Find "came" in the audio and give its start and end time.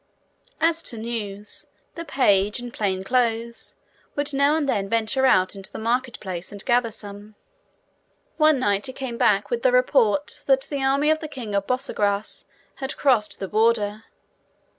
8.93-9.19